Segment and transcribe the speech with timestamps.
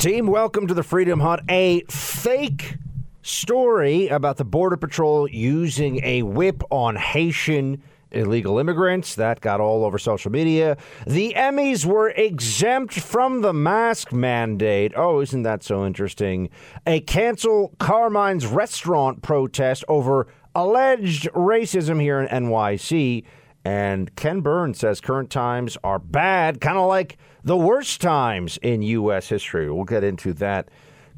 [0.00, 1.42] Team, welcome to the Freedom Hut.
[1.50, 2.78] A fake
[3.20, 9.14] story about the Border Patrol using a whip on Haitian illegal immigrants.
[9.16, 10.78] That got all over social media.
[11.06, 14.94] The Emmys were exempt from the mask mandate.
[14.96, 16.48] Oh, isn't that so interesting?
[16.86, 23.24] A cancel Carmine's restaurant protest over alleged racism here in NYC.
[23.66, 28.82] And Ken Burns says current times are bad, kind of like the worst times in
[28.82, 29.28] U.S.
[29.28, 29.70] history.
[29.70, 30.68] We'll get into that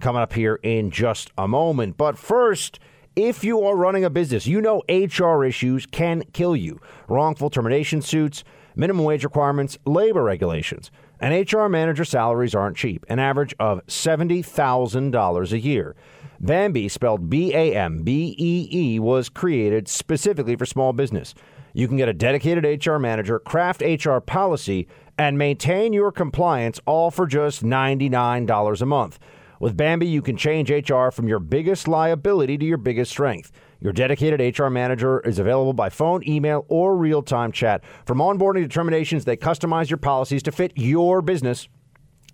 [0.00, 1.96] coming up here in just a moment.
[1.96, 2.78] But first,
[3.16, 6.80] if you are running a business, you know HR issues can kill you.
[7.08, 8.42] Wrongful termination suits,
[8.74, 10.90] minimum wage requirements, labor regulations.
[11.20, 15.94] And HR manager salaries aren't cheap, an average of $70,000 a year.
[16.40, 21.34] Bambee, spelled B A M B E E, was created specifically for small business.
[21.74, 24.88] You can get a dedicated HR manager, craft HR policy,
[25.22, 29.20] and maintain your compliance all for just $99 a month.
[29.60, 33.52] With Bambee, you can change HR from your biggest liability to your biggest strength.
[33.78, 37.84] Your dedicated HR manager is available by phone, email, or real time chat.
[38.04, 41.68] From onboarding determinations, they customize your policies to fit your business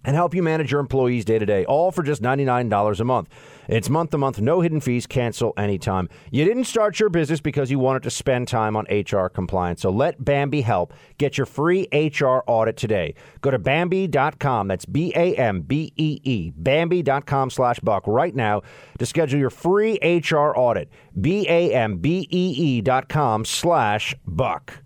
[0.04, 3.28] and help you manage your employees day to day, all for just $99 a month.
[3.68, 6.08] It's month to month, no hidden fees, cancel anytime.
[6.30, 9.90] You didn't start your business because you wanted to spend time on HR compliance, so
[9.90, 10.94] let Bambee help.
[11.18, 13.14] Get your free HR audit today.
[13.42, 18.62] Go to Bambee.com, that's B A M B E E, Bambee.com slash buck right now
[18.98, 20.88] to schedule your free HR audit.
[21.20, 24.82] B A M B E E dot com slash buck.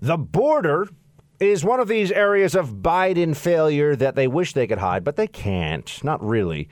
[0.00, 0.88] The border
[1.38, 5.14] is one of these areas of Biden failure that they wish they could hide, but
[5.14, 6.02] they can't.
[6.02, 6.68] Not really.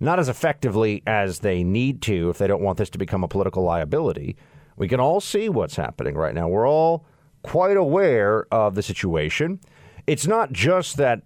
[0.00, 3.28] Not as effectively as they need to if they don't want this to become a
[3.28, 4.36] political liability.
[4.76, 6.48] We can all see what's happening right now.
[6.48, 7.04] We're all
[7.42, 9.60] quite aware of the situation.
[10.06, 11.22] It's not just that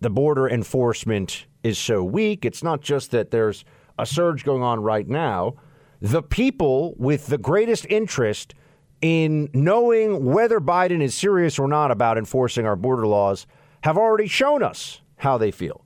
[0.00, 3.64] the border enforcement is so weak, it's not just that there's
[3.98, 5.54] a surge going on right now.
[6.00, 8.54] The people with the greatest interest
[9.02, 13.46] in knowing whether Biden is serious or not about enforcing our border laws
[13.82, 15.84] have already shown us how they feel,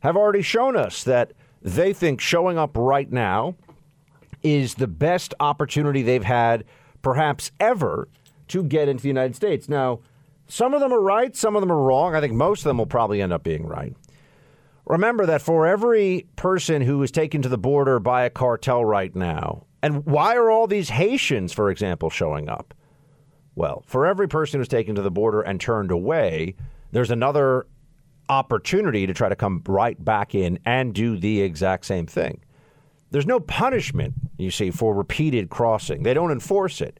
[0.00, 1.32] have already shown us that
[1.66, 3.56] they think showing up right now
[4.42, 6.64] is the best opportunity they've had,
[7.02, 8.08] perhaps ever,
[8.46, 9.68] to get into the United States.
[9.68, 9.98] Now,
[10.46, 12.14] some of them are right, some of them are wrong.
[12.14, 13.94] I think most of them will probably end up being right.
[14.86, 19.14] Remember that for every person who is taken to the border by a cartel right
[19.16, 22.74] now, and why are all these Haitians, for example, showing up?
[23.56, 26.54] Well, for every person who's taken to the border and turned away,
[26.92, 27.66] there's another
[28.28, 32.40] opportunity to try to come right back in and do the exact same thing.
[33.10, 36.02] There's no punishment, you see, for repeated crossing.
[36.02, 36.98] They don't enforce it,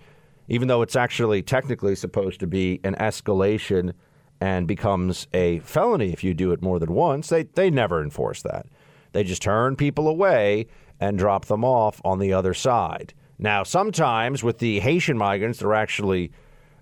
[0.48, 3.92] even though it's actually technically supposed to be an escalation
[4.41, 7.28] and becomes a felony if you do it more than once.
[7.28, 8.66] They, they never enforce that.
[9.12, 10.66] They just turn people away
[11.00, 13.14] and drop them off on the other side.
[13.38, 16.32] Now, sometimes with the Haitian migrants, they're actually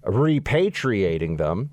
[0.05, 1.71] repatriating them.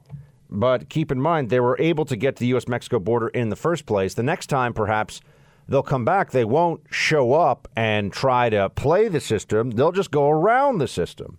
[0.52, 2.68] But keep in mind, they were able to get to the U.S.
[2.68, 4.14] Mexico border in the first place.
[4.14, 5.22] The next time, perhaps,
[5.68, 6.32] they'll come back.
[6.32, 10.88] They won't show up and try to play the system, they'll just go around the
[10.88, 11.38] system.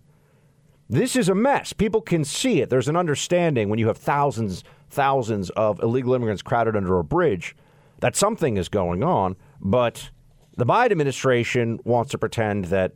[0.89, 1.73] This is a mess.
[1.73, 2.69] People can see it.
[2.69, 7.55] There's an understanding when you have thousands, thousands of illegal immigrants crowded under a bridge
[8.01, 9.35] that something is going on.
[9.61, 10.09] But
[10.57, 12.93] the Biden administration wants to pretend that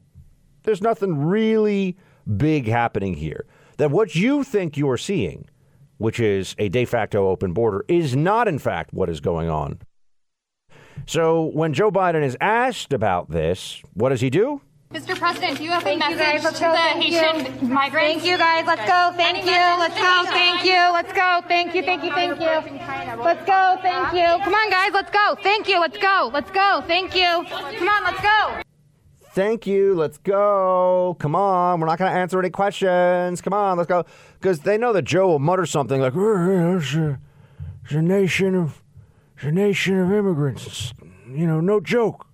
[0.63, 1.95] there's nothing really
[2.35, 3.45] big happening here.
[3.77, 5.47] That what you think you're seeing
[5.97, 9.79] which is a de facto open border, is not, in fact, what is going on.
[11.05, 14.61] So when Joe Biden is asked about this, what does he do?
[14.93, 15.17] Mr.
[15.19, 16.53] President, do you have Thank a you message guys.
[16.53, 17.67] to the Thank Haitian you.
[17.67, 18.07] migrants?
[18.13, 18.65] Thank you guys.
[18.65, 19.11] Let's go.
[19.17, 19.57] Thank Any you.
[19.57, 20.23] Let's go.
[20.31, 20.71] Thank you.
[20.71, 21.41] Let's go.
[21.47, 21.83] Thank you.
[21.83, 22.11] Thank you.
[22.11, 23.21] Thank you.
[23.21, 23.77] Let's go.
[23.81, 24.43] Thank you.
[24.45, 24.93] Come on, guys.
[24.93, 25.35] Let's go.
[25.43, 25.79] Thank you.
[25.81, 26.31] Let's go.
[26.33, 26.83] Let's go.
[26.87, 27.43] Thank you.
[27.49, 28.03] Come on.
[28.05, 28.61] Let's go.
[29.37, 29.93] Thank you.
[29.93, 31.15] Let's go.
[31.19, 31.79] Come on.
[31.79, 33.39] We're not going to answer any questions.
[33.39, 33.77] Come on.
[33.77, 34.03] Let's go.
[34.39, 37.19] Because they know that Joe will mutter something like, "Oh, it's a,
[37.83, 38.81] it's a nation of,
[39.35, 40.91] it's a nation of immigrants.
[41.29, 42.25] You know, no joke.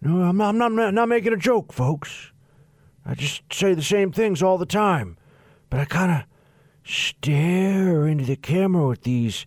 [0.00, 2.32] No, I'm not, I'm not, I'm not making a joke, folks.
[3.04, 5.18] I just say the same things all the time.
[5.68, 6.22] But I kind of
[6.82, 9.44] stare into the camera with these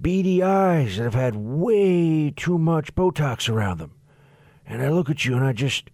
[0.00, 3.96] beady eyes that have had way too much Botox around them.
[4.64, 5.90] And I look at you and I just,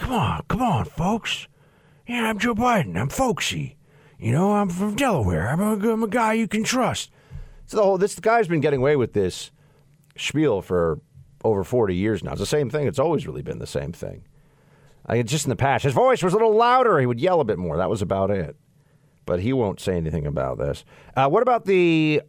[0.00, 1.46] come on, come on, folks.
[2.06, 2.96] Yeah, I'm Joe Biden.
[2.98, 3.76] I'm folksy.
[4.18, 5.48] You know, I'm from Delaware.
[5.48, 7.10] I'm a, I'm a guy you can trust.
[7.66, 9.50] So the whole, this guy's been getting away with this
[10.16, 11.00] spiel for
[11.44, 12.32] over 40 years now.
[12.32, 12.86] It's the same thing.
[12.86, 14.24] It's always really been the same thing.
[15.06, 16.98] I, mean, just in the past, his voice was a little louder.
[16.98, 17.76] He would yell a bit more.
[17.76, 18.56] That was about it.
[19.24, 20.84] But he won't say anything about this.
[21.16, 22.22] Uh, what about the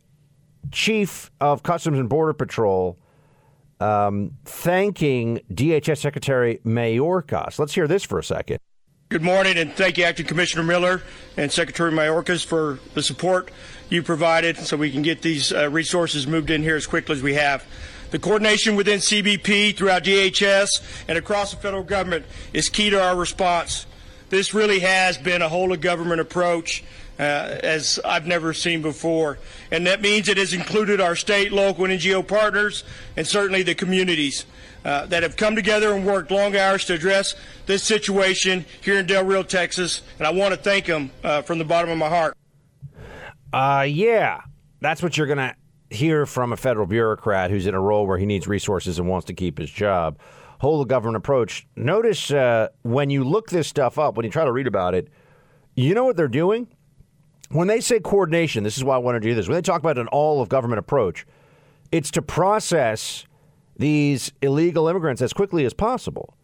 [0.71, 2.97] chief of Customs and Border Patrol
[3.81, 7.59] um, thanking DHS Secretary Mayorkas.
[7.59, 8.59] Let's hear this for a second.
[9.09, 11.01] Good morning, and thank you, Acting Commissioner Miller
[11.35, 13.51] and Secretary Mayorkas, for the support
[13.89, 17.21] you provided so we can get these uh, resources moved in here as quickly as
[17.21, 17.65] we have.
[18.11, 23.17] The coordination within CBP, throughout DHS, and across the federal government is key to our
[23.17, 23.85] response.
[24.29, 26.83] This really has been a whole of government approach
[27.23, 29.37] as I've never seen before.
[29.71, 32.83] And that means it has included our state, local, and NGO partners,
[33.15, 34.45] and certainly the communities
[34.83, 37.35] uh, that have come together and worked long hours to address
[37.65, 40.01] this situation here in Del Rio, Texas.
[40.17, 42.35] And I want to thank them uh, from the bottom of my heart.
[43.53, 44.41] Uh, yeah,
[44.79, 45.55] that's what you're going to
[45.95, 49.25] hear from a federal bureaucrat who's in a role where he needs resources and wants
[49.27, 50.17] to keep his job.
[50.59, 51.67] Whole of government approach.
[51.75, 55.09] Notice uh, when you look this stuff up, when you try to read about it,
[55.75, 56.67] you know what they're doing?
[57.51, 59.47] When they say coordination, this is why I want to do this.
[59.47, 61.25] When they talk about an all of government approach,
[61.91, 63.25] it's to process
[63.77, 66.37] these illegal immigrants as quickly as possible.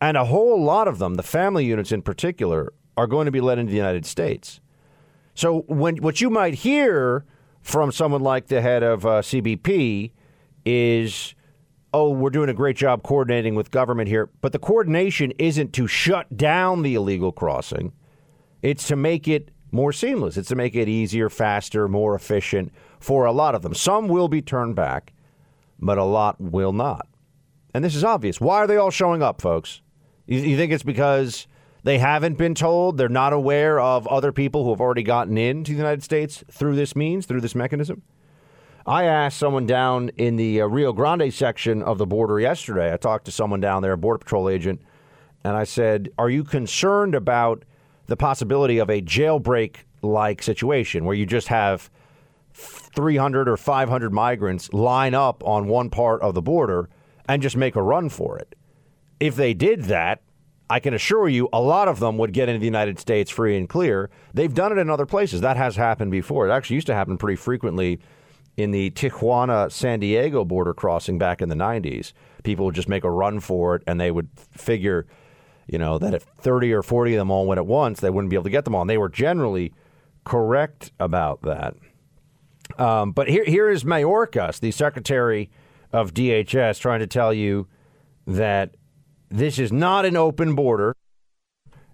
[0.00, 3.40] And a whole lot of them, the family units in particular, are going to be
[3.40, 4.60] led into the United States.
[5.34, 7.24] So when what you might hear
[7.62, 10.12] from someone like the head of uh, CBP
[10.64, 11.34] is,
[11.92, 15.86] "Oh, we're doing a great job coordinating with government here," but the coordination isn't to
[15.86, 17.92] shut down the illegal crossing;
[18.62, 20.36] it's to make it more seamless.
[20.36, 23.74] It's to make it easier, faster, more efficient for a lot of them.
[23.74, 25.12] Some will be turned back,
[25.78, 27.06] but a lot will not.
[27.74, 28.40] And this is obvious.
[28.40, 29.82] Why are they all showing up, folks?
[30.26, 31.46] You, you think it's because
[31.84, 35.72] they haven't been told, they're not aware of other people who have already gotten into
[35.72, 38.02] the United States through this means, through this mechanism?
[38.86, 42.92] I asked someone down in the uh, Rio Grande section of the border yesterday.
[42.92, 44.80] I talked to someone down there, a Border Patrol agent,
[45.44, 47.64] and I said, Are you concerned about
[48.08, 51.90] the possibility of a jailbreak like situation where you just have
[52.52, 56.88] 300 or 500 migrants line up on one part of the border
[57.28, 58.56] and just make a run for it?
[59.20, 60.22] If they did that,
[60.70, 63.56] I can assure you a lot of them would get into the United States free
[63.56, 64.10] and clear.
[64.34, 65.40] They've done it in other places.
[65.40, 66.46] That has happened before.
[66.46, 68.00] It actually used to happen pretty frequently
[68.58, 72.12] in the Tijuana San Diego border crossing back in the 90s.
[72.42, 75.06] People would just make a run for it and they would figure,
[75.68, 78.30] you know, that if 30 or 40 of them all went at once, they wouldn't
[78.30, 78.80] be able to get them all.
[78.80, 79.72] And they were generally
[80.24, 81.74] correct about that.
[82.78, 85.50] Um, but here, here is Mayorkas, the secretary
[85.92, 87.66] of DHS, trying to tell you
[88.26, 88.74] that
[89.30, 90.94] this is not an open border.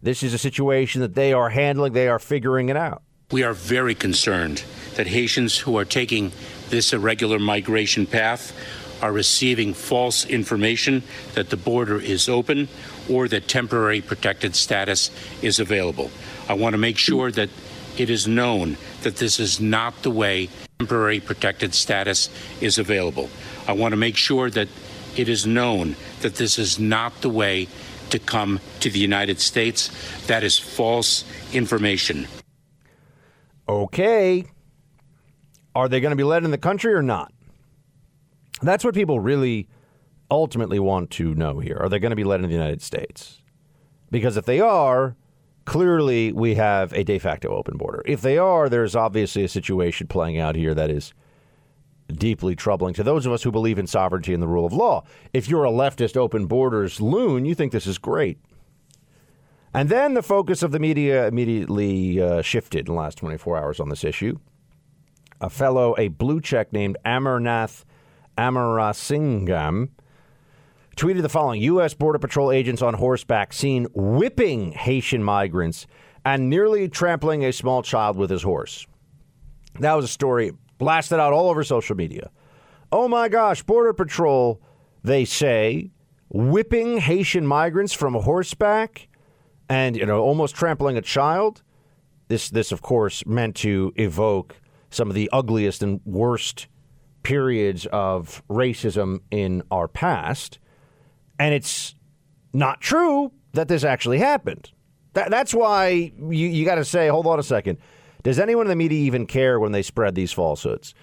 [0.02, 3.02] This is a situation that they are handling, they are figuring it out.
[3.30, 4.62] We are very concerned
[4.96, 6.30] that Haitians who are taking
[6.68, 8.52] this irregular migration path
[9.00, 11.02] are receiving false information
[11.34, 12.68] that the border is open
[13.08, 15.10] or that temporary protected status
[15.42, 16.10] is available.
[16.48, 17.50] I want to make sure that
[17.96, 20.48] it is known that this is not the way
[20.78, 22.28] temporary protected status
[22.60, 23.30] is available.
[23.68, 24.68] I want to make sure that
[25.16, 27.68] it is known that this is not the way
[28.10, 29.90] to come to the United States.
[30.26, 32.26] That is false information.
[33.68, 34.44] Okay.
[35.74, 37.32] Are they going to be led in the country or not?
[38.62, 39.68] That's what people really
[40.30, 41.76] ultimately want to know here.
[41.80, 43.42] Are they going to be led into the United States?
[44.10, 45.16] Because if they are,
[45.64, 48.02] clearly we have a de facto open border.
[48.06, 51.12] If they are, there's obviously a situation playing out here that is
[52.12, 55.04] deeply troubling to those of us who believe in sovereignty and the rule of law.
[55.32, 58.38] If you're a leftist open borders loon, you think this is great.
[59.72, 63.80] And then the focus of the media immediately uh, shifted in the last 24 hours
[63.80, 64.38] on this issue.
[65.40, 67.84] A fellow, a blue check named Amarnath
[68.38, 69.88] Amarasingam,
[70.94, 71.94] tweeted the following U.S.
[71.94, 75.86] Border Patrol agents on horseback seen whipping Haitian migrants
[76.24, 78.86] and nearly trampling a small child with his horse.
[79.80, 82.30] That was a story blasted out all over social media.
[82.92, 84.60] Oh my gosh, Border Patrol,
[85.02, 85.90] they say,
[86.28, 89.08] whipping Haitian migrants from horseback
[89.68, 91.62] and, you know, almost trampling a child.
[92.28, 94.60] This, this, of course, meant to evoke
[94.90, 96.68] some of the ugliest and worst
[97.22, 100.58] periods of racism in our past.
[101.38, 101.94] And it's
[102.52, 104.70] not true that this actually happened.
[105.14, 107.78] That, that's why you, you got to say, hold on a second.
[108.22, 110.94] Does anyone in the media even care when they spread these falsehoods?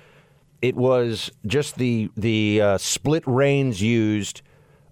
[0.61, 4.41] It was just the the uh, split reins used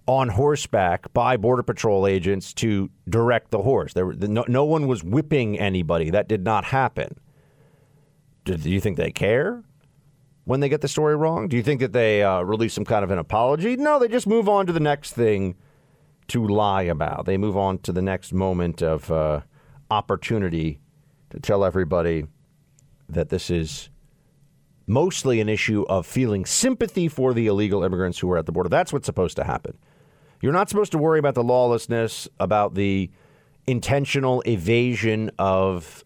[0.06, 3.92] on horseback by border patrol agents to direct the horse.
[3.92, 6.10] There, no, no one was whipping anybody.
[6.10, 7.16] That did not happen.
[8.44, 9.62] Do, do, you think they care
[10.44, 11.48] when they get the story wrong?
[11.48, 13.76] Do you think that they uh, release some kind of an apology?
[13.76, 15.56] No, they just move on to the next thing
[16.28, 17.26] to lie about.
[17.26, 19.40] They move on to the next moment of uh,
[19.90, 20.80] opportunity
[21.30, 22.24] to tell everybody
[23.08, 23.90] that this is
[24.86, 28.68] mostly an issue of feeling sympathy for the illegal immigrants who are at the border.
[28.68, 29.78] That's what's supposed to happen.
[30.40, 33.10] You're not supposed to worry about the lawlessness, about the
[33.66, 36.04] intentional evasion of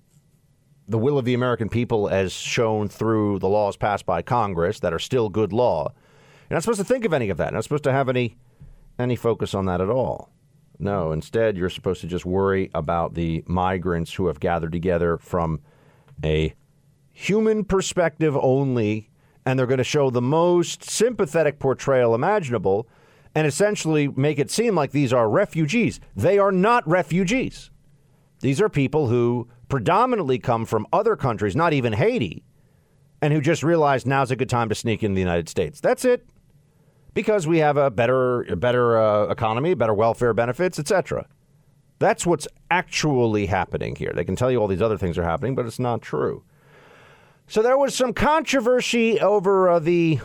[0.88, 4.92] the will of the American people as shown through the laws passed by Congress that
[4.92, 5.92] are still good law.
[6.48, 7.50] You're not supposed to think of any of that.
[7.50, 8.36] You're not supposed to have any
[8.98, 10.30] any focus on that at all.
[10.78, 15.60] No, instead you're supposed to just worry about the migrants who have gathered together from
[16.22, 16.54] a
[17.12, 19.10] human perspective only
[19.46, 22.88] and they're going to show the most sympathetic portrayal imaginable
[23.34, 26.00] and essentially make it seem like these are refugees.
[26.16, 27.70] They are not refugees.
[28.40, 32.44] These are people who predominantly come from other countries, not even Haiti,
[33.20, 35.80] and who just realized now's a good time to sneak in the United States.
[35.80, 36.26] That's it.
[37.14, 41.26] Because we have a better, a better uh, economy, better welfare benefits, etc.
[42.00, 44.12] That's what's actually happening here.
[44.14, 46.42] They can tell you all these other things are happening, but it's not true.
[47.46, 50.18] So there was some controversy over uh, the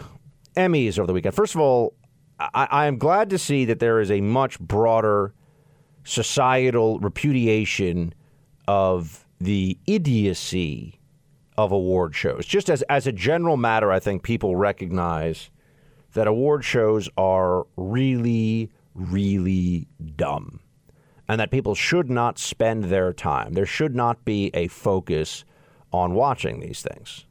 [0.55, 1.35] Emmys over the weekend.
[1.35, 1.93] First of all,
[2.39, 5.33] I, I am glad to see that there is a much broader
[6.03, 8.13] societal repudiation
[8.67, 10.99] of the idiocy
[11.57, 12.45] of award shows.
[12.45, 15.49] Just as, as a general matter, I think people recognize
[16.13, 20.59] that award shows are really, really dumb
[21.27, 23.53] and that people should not spend their time.
[23.53, 25.45] There should not be a focus
[25.93, 27.25] on watching these things.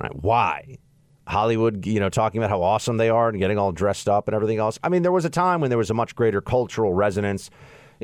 [0.00, 0.14] Right?
[0.14, 0.78] Why?
[1.26, 4.34] Hollywood, you know, talking about how awesome they are and getting all dressed up and
[4.34, 4.78] everything else.
[4.84, 7.50] I mean, there was a time when there was a much greater cultural resonance.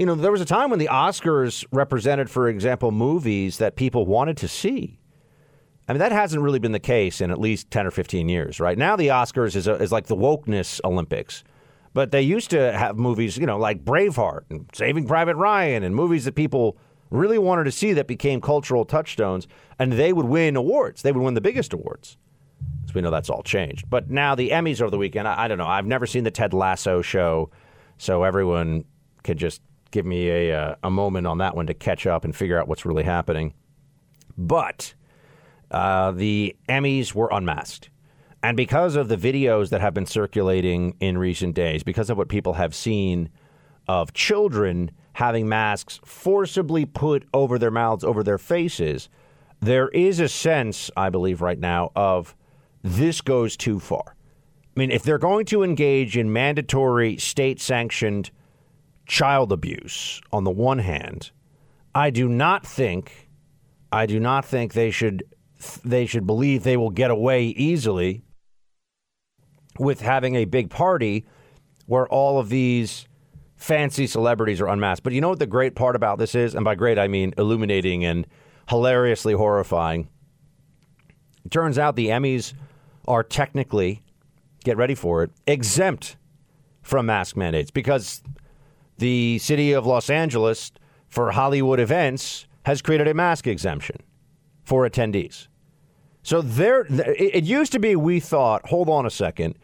[0.00, 4.06] You know, there was a time when the Oscars represented, for example, movies that people
[4.06, 4.98] wanted to see.
[5.86, 8.60] I mean, that hasn't really been the case in at least 10 or 15 years,
[8.60, 8.78] right?
[8.78, 11.44] Now the Oscars is, a, is like the wokeness Olympics.
[11.92, 15.94] But they used to have movies, you know, like Braveheart and Saving Private Ryan and
[15.94, 16.78] movies that people
[17.10, 21.02] really wanted to see that became cultural touchstones, and they would win awards.
[21.02, 22.16] They would win the biggest awards.
[22.86, 23.90] So we know that's all changed.
[23.90, 25.66] But now the Emmys over the weekend, I, I don't know.
[25.66, 27.50] I've never seen the Ted Lasso show,
[27.98, 28.86] so everyone
[29.24, 32.34] could just give me a, uh, a moment on that one to catch up and
[32.34, 33.54] figure out what's really happening.
[34.36, 34.94] But
[35.70, 37.90] uh, the Emmys were unmasked.
[38.42, 42.28] And because of the videos that have been circulating in recent days, because of what
[42.28, 43.28] people have seen
[43.86, 49.08] of children having masks forcibly put over their mouths, over their faces,
[49.60, 52.34] there is a sense, I believe, right now, of
[52.82, 54.16] this goes too far.
[54.74, 58.30] I mean, if they're going to engage in mandatory state sanctioned
[59.10, 61.32] child abuse on the one hand,
[61.94, 63.28] I do not think
[63.92, 65.24] I do not think they should
[65.84, 68.22] they should believe they will get away easily
[69.78, 71.26] with having a big party
[71.86, 73.06] where all of these
[73.56, 75.02] fancy celebrities are unmasked.
[75.02, 76.54] But you know what the great part about this is?
[76.54, 78.26] And by great, I mean illuminating and
[78.68, 80.08] hilariously horrifying.
[81.44, 82.54] It turns out the Emmys
[83.08, 84.02] are technically,
[84.64, 86.16] get ready for it, exempt
[86.80, 88.22] from mask mandates because
[89.00, 90.70] the city of Los Angeles,
[91.08, 93.96] for Hollywood events, has created a mask exemption
[94.62, 95.48] for attendees.
[96.22, 99.56] So there, it used to be we thought, hold on a second,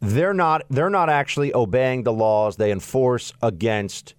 [0.00, 4.14] they're not they're not actually obeying the laws they enforce against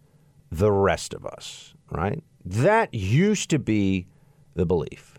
[0.52, 2.22] the rest of us, right?
[2.46, 4.08] That used to be
[4.56, 5.18] the belief.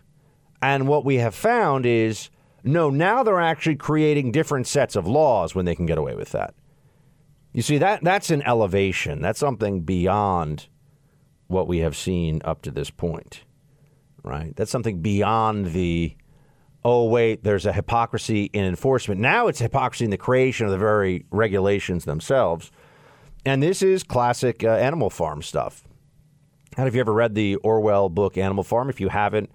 [0.61, 2.29] And what we have found is
[2.63, 6.31] no, now they're actually creating different sets of laws when they can get away with
[6.31, 6.53] that.
[7.53, 9.21] You see that that's an elevation.
[9.21, 10.67] That's something beyond
[11.47, 13.43] what we have seen up to this point.
[14.23, 14.55] Right?
[14.55, 16.15] That's something beyond the
[16.83, 19.21] oh, wait, there's a hypocrisy in enforcement.
[19.21, 22.71] Now it's hypocrisy in the creation of the very regulations themselves.
[23.45, 25.83] And this is classic uh, Animal Farm stuff.
[26.77, 28.89] And if you ever read the Orwell book Animal Farm?
[28.89, 29.51] If you haven't,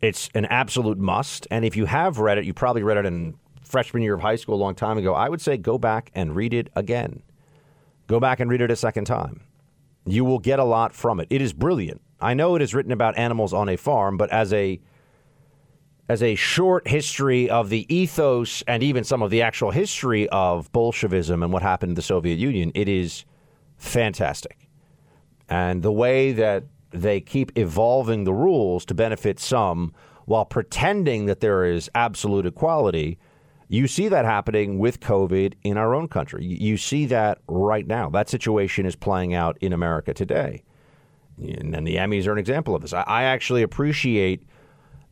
[0.00, 1.46] it's an absolute must.
[1.50, 3.34] And if you have read it, you probably read it in
[3.70, 5.14] freshman year of high school a long time ago.
[5.14, 7.22] I would say go back and read it again.
[8.06, 9.40] Go back and read it a second time.
[10.04, 11.28] You will get a lot from it.
[11.30, 12.00] It is brilliant.
[12.20, 14.80] I know it is written about animals on a farm, but as a
[16.08, 20.70] as a short history of the ethos and even some of the actual history of
[20.72, 23.24] Bolshevism and what happened to the Soviet Union, it is
[23.76, 24.68] fantastic.
[25.48, 29.92] And the way that they keep evolving the rules to benefit some
[30.24, 33.16] while pretending that there is absolute equality,
[33.72, 36.44] you see that happening with COVID in our own country.
[36.44, 38.10] You see that right now.
[38.10, 40.64] That situation is playing out in America today.
[41.38, 42.92] And the Emmys are an example of this.
[42.92, 44.44] I actually appreciate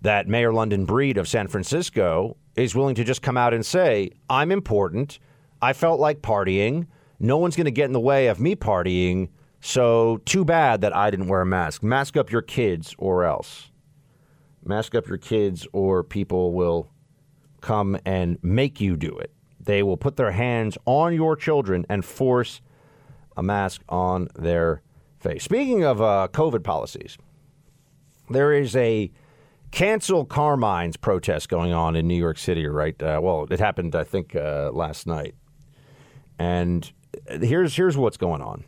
[0.02, 4.10] that Mayor London Breed of San Francisco is willing to just come out and say,
[4.28, 5.20] I'm important.
[5.62, 6.88] I felt like partying.
[7.20, 9.28] No one's going to get in the way of me partying.
[9.60, 11.84] So, too bad that I didn't wear a mask.
[11.84, 13.70] Mask up your kids or else.
[14.64, 16.90] Mask up your kids or people will
[17.60, 19.32] come and make you do it.
[19.60, 22.60] They will put their hands on your children and force
[23.36, 24.82] a mask on their
[25.18, 25.44] face.
[25.44, 27.18] Speaking of uh, COVID policies,
[28.30, 29.10] there is a
[29.70, 33.00] cancel Carmine's protest going on in New York City, right?
[33.02, 35.34] Uh, well, it happened, I think, uh, last night.
[36.38, 36.90] And
[37.40, 38.64] here's here's what's going on.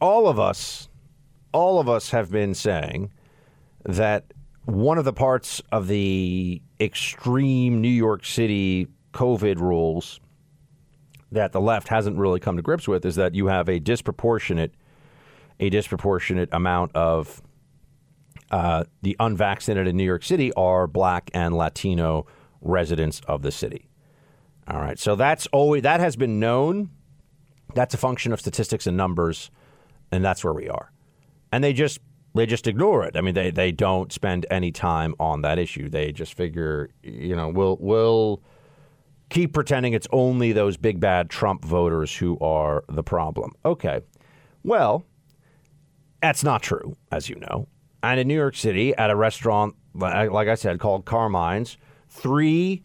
[0.00, 0.88] All of us,
[1.52, 3.10] all of us have been saying
[3.84, 4.24] that
[4.64, 10.20] one of the parts of the extreme New York City COVID rules
[11.32, 14.74] that the left hasn't really come to grips with is that you have a disproportionate
[15.60, 17.40] a disproportionate amount of
[18.50, 22.26] uh, the unvaccinated in New York City are black and Latino
[22.60, 23.88] residents of the city.
[24.66, 26.90] All right, so that's always that has been known.
[27.74, 29.50] That's a function of statistics and numbers,
[30.10, 30.90] and that's where we are.
[31.52, 32.00] And they just
[32.34, 33.16] they just ignore it.
[33.16, 35.88] I mean, they, they don't spend any time on that issue.
[35.88, 38.42] They just figure, you know, we'll we'll
[39.30, 43.52] keep pretending it's only those big bad Trump voters who are the problem.
[43.64, 44.00] Okay,
[44.62, 45.04] well,
[46.20, 47.68] that's not true, as you know.
[48.02, 51.76] And in New York City, at a restaurant, like I said, called Carmine's,
[52.08, 52.82] three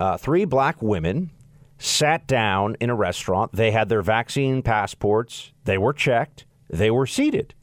[0.00, 1.30] uh, three black women
[1.78, 3.52] sat down in a restaurant.
[3.52, 5.52] They had their vaccine passports.
[5.64, 6.46] They were checked.
[6.68, 7.54] They were seated.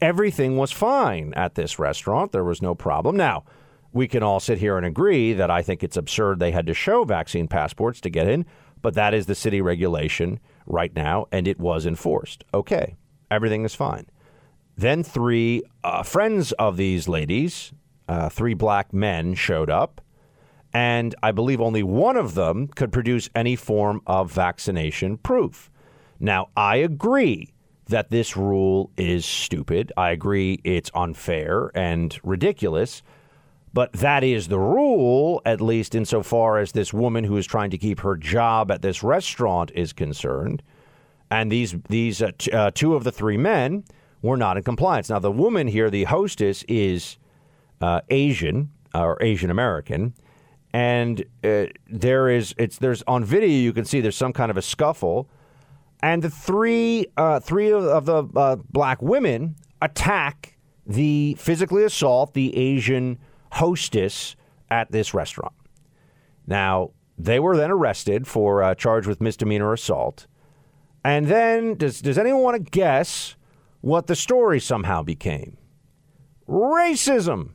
[0.00, 2.32] Everything was fine at this restaurant.
[2.32, 3.16] There was no problem.
[3.16, 3.44] Now,
[3.92, 6.74] we can all sit here and agree that I think it's absurd they had to
[6.74, 8.44] show vaccine passports to get in,
[8.82, 12.44] but that is the city regulation right now, and it was enforced.
[12.52, 12.96] Okay,
[13.30, 14.06] everything is fine.
[14.76, 17.72] Then three uh, friends of these ladies,
[18.08, 20.02] uh, three black men, showed up
[20.76, 25.70] and I believe only one of them could produce any form of vaccination proof.
[26.20, 27.54] Now, I agree
[27.88, 29.92] that this rule is stupid.
[29.96, 33.02] I agree it's unfair and ridiculous.
[33.72, 37.78] But that is the rule, at least insofar as this woman who is trying to
[37.78, 40.62] keep her job at this restaurant is concerned.
[41.30, 43.84] And these these uh, t- uh, two of the three men
[44.22, 45.10] were not in compliance.
[45.10, 47.18] Now, the woman here, the hostess, is
[47.80, 50.14] uh, Asian or Asian American,
[50.72, 54.56] and uh, there is it's there's on video you can see there's some kind of
[54.56, 55.28] a scuffle,
[56.02, 60.56] and the three uh, three of the uh, black women attack
[60.86, 63.18] the physically assault the Asian
[63.52, 64.36] hostess
[64.70, 65.54] at this restaurant.
[66.46, 70.26] Now they were then arrested for uh, charged with misdemeanor assault,
[71.04, 73.36] and then does does anyone want to guess
[73.80, 75.56] what the story somehow became?
[76.48, 77.50] Racism.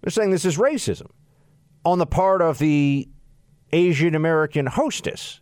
[0.00, 1.10] They're saying this is racism
[1.84, 3.08] on the part of the
[3.72, 5.40] Asian American hostess.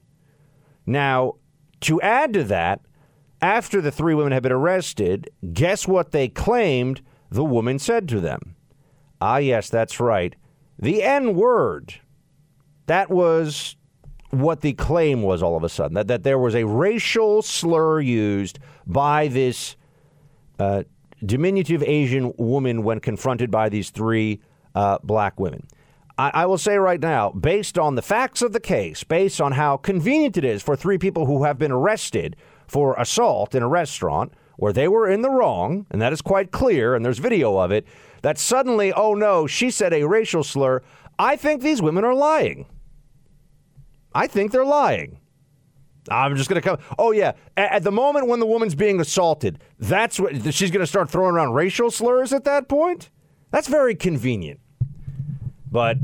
[0.87, 1.35] Now,
[1.83, 2.81] to add to that,
[3.41, 8.21] after the three women had been arrested, guess what they claimed the woman said to
[8.21, 8.55] them?
[9.21, 10.35] Ah, yes, that's right.
[10.79, 11.95] The N word.
[12.87, 13.77] That was
[14.31, 18.01] what the claim was all of a sudden that, that there was a racial slur
[18.01, 19.77] used by this
[20.59, 20.83] uh,
[21.25, 24.41] diminutive Asian woman when confronted by these three
[24.75, 25.67] uh, black women.
[26.23, 29.53] I, I will say right now, based on the facts of the case, based on
[29.53, 32.37] how convenient it is for three people who have been arrested
[32.69, 36.53] for assault in a restaurant where they were in the wrong, and that is quite
[36.53, 37.85] clear, and there's video of it,
[38.23, 40.81] that suddenly, oh no, she said a racial slur.
[41.19, 42.67] I think these women are lying.
[44.15, 45.19] I think they're lying.
[46.09, 46.79] I'm just going to come.
[47.01, 47.33] Oh, yeah.
[47.57, 51.35] At, the moment when the woman's being assaulted, that's what she's going to start throwing
[51.35, 53.11] around racial slurs at that point?
[53.51, 54.61] That's very convenient.
[55.73, 55.97] But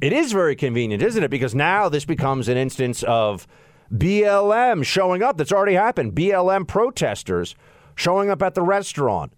[0.00, 1.30] it is very convenient, isn't it?
[1.30, 3.46] Because now this becomes an instance of
[3.92, 5.36] BLM showing up.
[5.36, 6.14] That's already happened.
[6.14, 7.54] BLM protesters
[7.94, 9.34] showing up at the restaurant,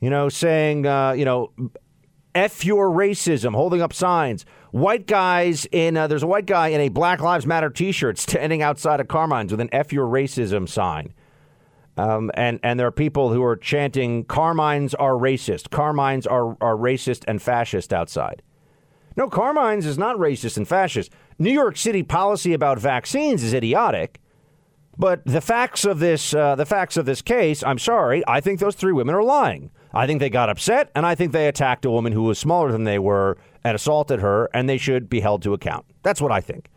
[0.00, 1.52] you know, saying, uh, you know,
[2.34, 4.44] F your racism, holding up signs.
[4.72, 8.18] White guys in, uh, there's a white guy in a Black Lives Matter t shirt
[8.18, 11.14] standing outside of Carmine's with an F your racism sign.
[11.96, 15.70] Um, and, and there are people who are chanting, Carmines are racist.
[15.70, 18.42] Carmines are, are racist and fascist outside.
[19.16, 21.12] No, Carmine's is not racist and fascist.
[21.38, 24.20] New York City policy about vaccines is idiotic.
[24.96, 28.60] But the facts of this, uh, the facts of this case, I'm sorry, I think
[28.60, 29.70] those three women are lying.
[29.92, 32.70] I think they got upset, and I think they attacked a woman who was smaller
[32.70, 35.86] than they were and assaulted her, and they should be held to account.
[36.02, 36.68] That's what I think.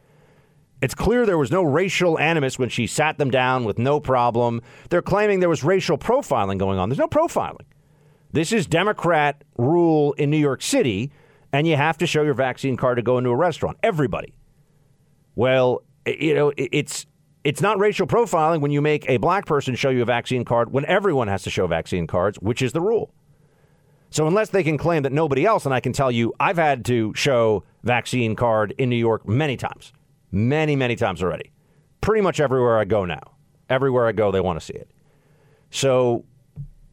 [0.82, 4.62] It's clear there was no racial animus when she sat them down with no problem.
[4.90, 6.90] They're claiming there was racial profiling going on.
[6.90, 7.66] There's no profiling.
[8.32, 11.12] This is Democrat rule in New York City
[11.54, 13.78] and you have to show your vaccine card to go into a restaurant.
[13.84, 14.34] Everybody.
[15.36, 17.06] Well, you know, it's
[17.44, 20.72] it's not racial profiling when you make a black person show you a vaccine card
[20.72, 23.14] when everyone has to show vaccine cards, which is the rule.
[24.10, 26.86] So unless they can claim that nobody else, and I can tell you, I've had
[26.86, 29.94] to show vaccine card in New York many times,
[30.32, 31.52] many, many times already.
[32.02, 33.22] Pretty much everywhere I go now.
[33.70, 34.90] Everywhere I go, they want to see it.
[35.72, 36.24] So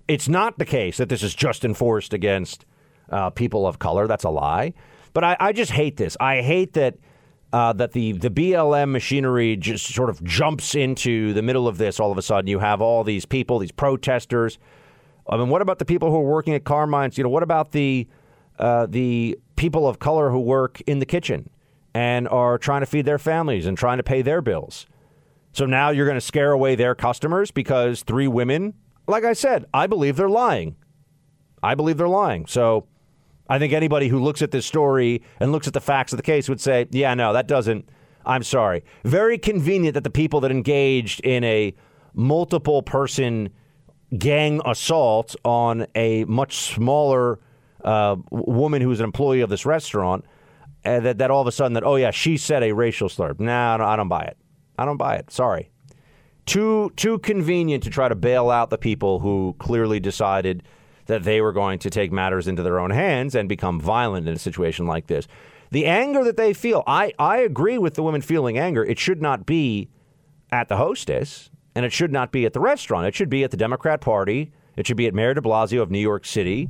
[0.09, 2.67] it's not the case that this is just enforced against
[3.11, 4.07] uh, people of color.
[4.07, 4.75] That's a lie.
[5.13, 6.17] But I, I just hate this.
[6.21, 6.97] I hate that
[7.53, 12.01] uh, that the the BLM machinery just sort of jumps into the middle of this.
[12.01, 14.59] All of a sudden, you have all these people, these protesters.
[15.29, 17.17] I mean, what about the people who are working at Carmine's?
[17.17, 18.09] You know, what about the
[18.59, 21.49] uh, the people of color who work in the kitchen
[21.95, 24.87] and are trying to feed their families and trying to pay their bills?
[25.53, 28.75] So now you're going to scare away their customers because three women.
[29.07, 30.75] Like I said, I believe they're lying.
[31.63, 32.47] I believe they're lying.
[32.47, 32.89] So
[33.49, 36.23] I think anybody who looks at this story and looks at the facts of the
[36.23, 37.89] case would say, yeah, no, that doesn't.
[38.25, 38.85] I'm sorry.
[39.05, 41.75] Very convenient that the people that engaged in a
[42.15, 43.51] multiple person
[44.17, 47.39] gang assault on a much smaller
[47.85, 50.25] uh, woman who was an employee of this restaurant,
[50.87, 53.35] uh, that, that all of a sudden that, oh, yeah, she said a racial slur.
[53.39, 54.39] Nah, I don't, I don't buy it.
[54.79, 55.31] I don't buy it.
[55.31, 55.71] Sorry.
[56.47, 60.63] Too, too convenient to try to bail out the people who clearly decided–
[61.07, 64.35] that they were going to take matters into their own hands and become violent in
[64.35, 65.27] a situation like this.
[65.71, 68.85] The anger that they feel, I, I agree with the women feeling anger.
[68.85, 69.89] It should not be
[70.51, 73.07] at the hostess and it should not be at the restaurant.
[73.07, 74.53] It should be at the Democrat Party.
[74.77, 76.69] It should be at Mayor de Blasio of New York City,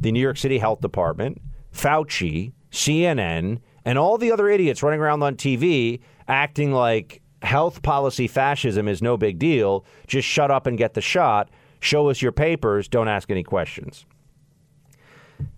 [0.00, 1.40] the New York City Health Department,
[1.72, 8.26] Fauci, CNN, and all the other idiots running around on TV acting like health policy
[8.26, 9.84] fascism is no big deal.
[10.06, 11.50] Just shut up and get the shot.
[11.80, 12.88] Show us your papers.
[12.88, 14.06] Don't ask any questions.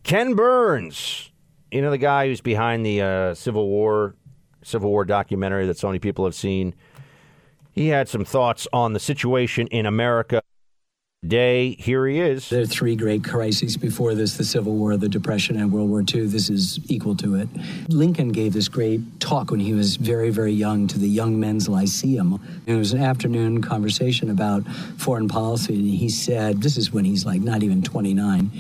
[0.05, 1.33] Ken Burns,
[1.71, 4.15] you know the guy who's behind the uh, Civil War
[4.63, 6.75] Civil War documentary that so many people have seen.
[7.73, 10.43] He had some thoughts on the situation in America
[11.27, 11.77] day.
[11.79, 12.51] Here he is.
[12.51, 16.03] There are three great crises before this the Civil War, the Depression, and World War
[16.03, 16.27] II.
[16.27, 17.49] This is equal to it.
[17.89, 21.69] Lincoln gave this great talk when he was very, very young to the Young Men's
[21.69, 22.41] Lyceum.
[22.67, 24.67] It was an afternoon conversation about
[24.99, 28.51] foreign policy, and he said, This is when he's like not even 29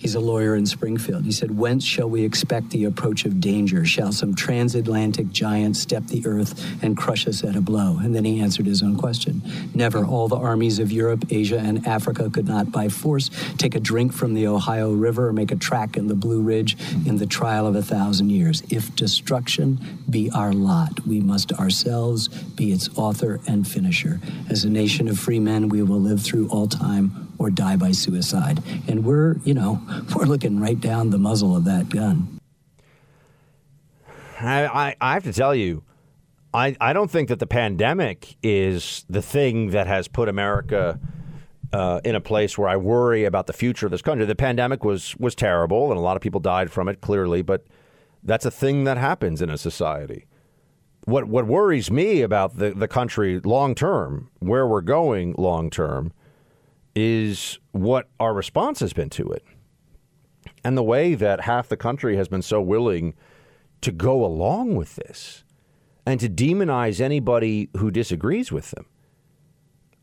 [0.00, 1.26] He's a lawyer in Springfield.
[1.26, 3.84] He said, Whence shall we expect the approach of danger?
[3.84, 7.98] Shall some transatlantic giant step the earth and crush us at a blow?
[7.98, 9.42] And then he answered his own question.
[9.74, 10.02] Never.
[10.02, 14.14] All the armies of Europe, Asia, and Africa could not by force take a drink
[14.14, 17.66] from the Ohio River or make a track in the Blue Ridge in the trial
[17.66, 18.62] of a thousand years.
[18.70, 24.18] If destruction be our lot, we must ourselves be its author and finisher.
[24.48, 27.90] As a nation of free men, we will live through all time or die by
[27.90, 28.62] suicide.
[28.86, 29.80] And we're, you know,
[30.14, 32.38] we're looking right down the muzzle of that gun.
[34.38, 35.82] I, I, I have to tell you,
[36.52, 41.00] I, I don't think that the pandemic is the thing that has put America
[41.72, 44.26] uh, in a place where I worry about the future of this country.
[44.26, 47.42] The pandemic was was terrible, and a lot of people died from it, clearly.
[47.42, 47.64] But
[48.24, 50.26] that's a thing that happens in a society.
[51.04, 56.12] What what worries me about the, the country long term, where we're going long term,
[57.00, 59.44] is what our response has been to it.
[60.62, 63.14] And the way that half the country has been so willing
[63.80, 65.44] to go along with this
[66.04, 68.86] and to demonize anybody who disagrees with them.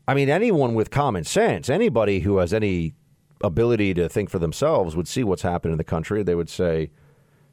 [0.06, 2.94] I mean, anyone with common sense, anybody who has any
[3.42, 6.22] ability to think for themselves would see what's happened in the country.
[6.22, 6.90] They would say,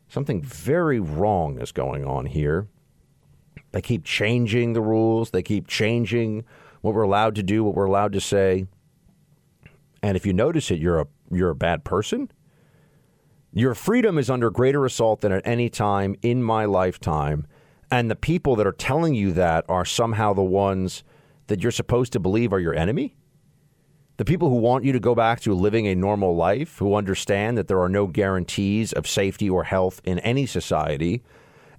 [0.07, 2.67] something very wrong is going on here.
[3.71, 6.45] They keep changing the rules, they keep changing
[6.81, 8.67] what we're allowed to do, what we're allowed to say.
[10.05, 12.31] And if you notice it, you're a you're a bad person.
[13.51, 17.47] Your freedom is under greater assault than at any time in my lifetime.
[17.89, 21.03] And the people that are telling you that are somehow the ones
[21.47, 23.15] that you're supposed to believe are your enemy?
[24.17, 27.57] The people who want you to go back to living a normal life, who understand
[27.57, 31.23] that there are no guarantees of safety or health in any society,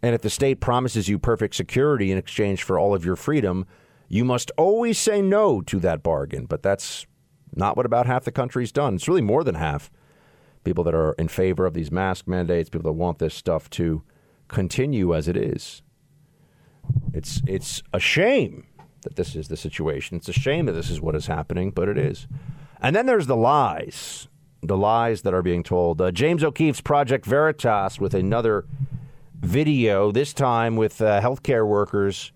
[0.03, 3.67] and if the state promises you perfect security in exchange for all of your freedom,
[4.09, 6.47] you must always say no to that bargain.
[6.47, 7.07] But that's
[7.57, 8.95] not what about half the country's done.
[8.95, 9.91] It's really more than half.
[10.65, 14.03] People that are in favor of these mask mandates, people that want this stuff to
[14.49, 15.83] continue as it is.
[17.13, 18.67] It's it's a shame
[19.03, 20.17] that this is the situation.
[20.17, 22.27] It's a shame that this is what is happening, but it is.
[22.81, 24.29] And then there's the lies,
[24.63, 26.01] the lies that are being told.
[26.01, 28.67] Uh, James O'Keefe's Project Veritas with another
[29.35, 32.33] video, this time with uh, healthcare workers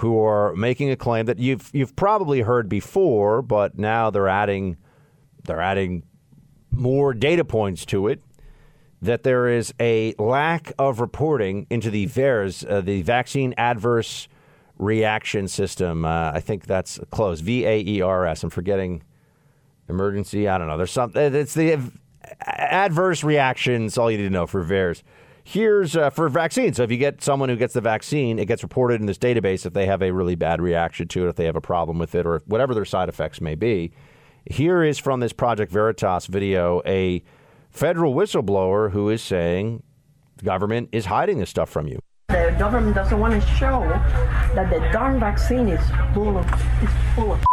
[0.00, 4.78] who are making a claim that you've you've probably heard before, but now they're adding
[5.44, 6.02] they're adding
[6.70, 8.22] more data points to it.
[9.02, 14.28] That there is a lack of reporting into the VAERS, uh, the Vaccine Adverse
[14.76, 16.04] Reaction System.
[16.04, 17.40] Uh, I think that's close.
[17.40, 18.42] V A E R S.
[18.42, 19.02] I'm forgetting
[19.88, 20.48] emergency.
[20.48, 20.76] I don't know.
[20.78, 21.12] There's some.
[21.14, 21.78] It's the
[22.40, 23.98] adverse reactions.
[23.98, 25.02] All you need to know for VAERS.
[25.44, 26.76] Here's uh, for vaccines.
[26.76, 29.66] So if you get someone who gets the vaccine, it gets reported in this database
[29.66, 32.14] if they have a really bad reaction to it, if they have a problem with
[32.14, 33.92] it, or whatever their side effects may be.
[34.46, 37.22] Here is from this Project Veritas video a
[37.70, 39.82] federal whistleblower who is saying
[40.36, 41.98] the government is hiding this stuff from you.
[42.28, 43.80] The government doesn't want to show
[44.54, 45.80] that the darn vaccine is
[46.14, 46.46] full of,
[46.82, 47.49] is full of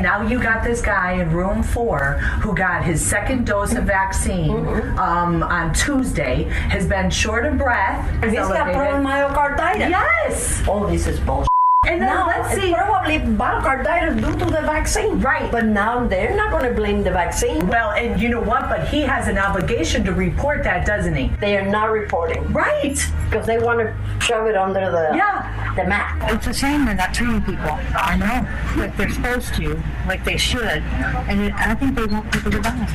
[0.00, 4.66] now you got this guy in room four who got his second dose of vaccine
[4.98, 8.08] um, on Tuesday, has been short of breath.
[8.24, 9.90] He's got myocarditis.
[9.90, 10.66] Yes.
[10.66, 11.47] All this is bullshit.
[11.88, 12.72] And then no, let's see.
[12.74, 15.20] probably myocarditis due to the vaccine.
[15.20, 15.50] Right.
[15.50, 17.66] But now they're not going to blame the vaccine.
[17.66, 18.68] Well, and you know what?
[18.68, 21.28] But he has an obligation to report that, doesn't he?
[21.40, 22.98] They are not reporting Right.
[23.30, 25.72] because they want to shove it under the Yeah.
[25.76, 26.16] the mat.
[26.32, 27.78] It's a shame they're not treating people.
[27.96, 28.82] I know.
[28.82, 30.82] Like they're supposed to, like they should.
[31.28, 32.88] And it, I think they want people to die.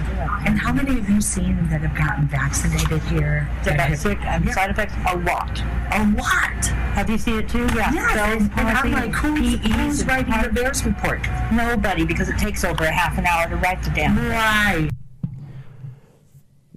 [0.46, 3.50] And how many have you seen that have gotten vaccinated here?
[3.64, 5.62] That got sick and side effects a lot.
[5.92, 6.66] A lot.
[6.96, 7.66] Have you seen it too?
[7.76, 7.92] Yeah.
[7.94, 8.14] Yes.
[8.14, 11.22] Cells And, and I'm like, who's, who's writing the heart- VAERS report?
[11.54, 14.16] Nobody, because it takes over a half an hour to write the damn.
[14.16, 14.30] thing.
[14.30, 14.90] Right.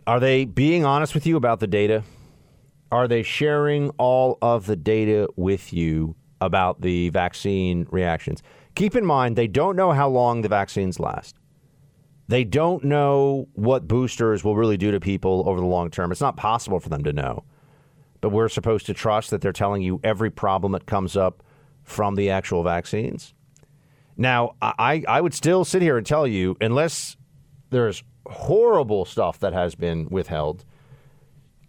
[0.07, 2.05] Are they being honest with you about the data?
[2.93, 8.41] Are they sharing all of the data with you about the vaccine reactions?
[8.77, 11.35] Keep in mind, they don't know how long the vaccines last.
[12.29, 16.13] They don't know what boosters will really do to people over the long term.
[16.13, 17.43] It's not possible for them to know.
[18.21, 21.43] But we're supposed to trust that they're telling you every problem that comes up
[21.87, 23.33] from the actual vaccines.
[24.17, 27.17] Now, I, I would still sit here and tell you, unless
[27.71, 30.65] there's horrible stuff that has been withheld,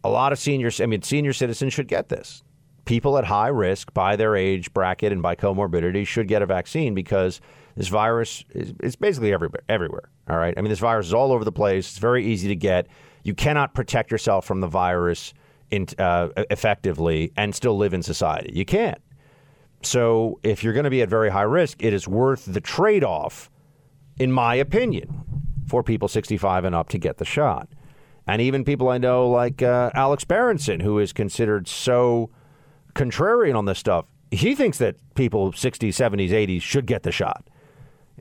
[0.03, 2.43] a lot of seniors, I mean, senior citizens should get this.
[2.85, 6.93] People at high risk by their age bracket and by comorbidity should get a vaccine
[6.93, 7.41] because
[7.75, 9.61] this virus is it's basically everywhere.
[9.67, 10.09] Everywhere.
[10.29, 10.53] All right.
[10.57, 11.89] I mean, this virus is all over the place.
[11.89, 12.87] It's very easy to get.
[13.23, 15.33] You cannot protect yourself from the virus
[15.69, 18.51] in, uh, effectively and still live in society.
[18.53, 18.99] You can't.
[19.83, 23.03] So if you're going to be at very high risk, it is worth the trade
[23.03, 23.49] off,
[24.17, 25.23] in my opinion,
[25.67, 27.69] for people 65 and up to get the shot.
[28.25, 32.29] And even people I know, like uh, Alex Berenson, who is considered so
[32.93, 37.47] contrarian on this stuff, he thinks that people 60s, 70s, 80s should get the shot.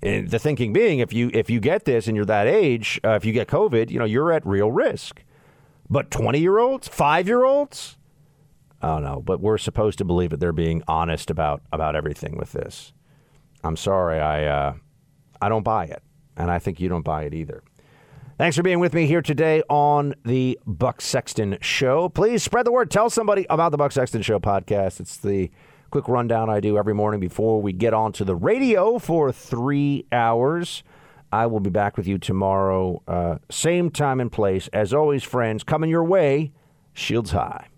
[0.03, 3.12] And the thinking being, if you if you get this and you're that age, uh,
[3.12, 5.25] if you get COVID, you know you're at real risk.
[5.88, 7.97] But 20 year olds, five year olds,
[8.83, 9.23] I don't know.
[9.25, 12.93] But we're supposed to believe that they're being honest about about everything with this.
[13.65, 14.75] I'm sorry, I uh,
[15.41, 16.03] I don't buy it,
[16.37, 17.62] and I think you don't buy it either.
[18.39, 22.11] Thanks for being with me here today on the Buck Sexton Show.
[22.11, 22.91] Please spread the word.
[22.91, 25.01] Tell somebody about the Buck Sexton Show podcast.
[25.01, 25.51] It's the
[25.91, 30.05] quick rundown I do every morning before we get on to the radio for three
[30.12, 30.83] hours.
[31.33, 34.69] I will be back with you tomorrow, uh, same time and place.
[34.69, 36.53] As always, friends, coming your way,
[36.93, 37.69] shields high.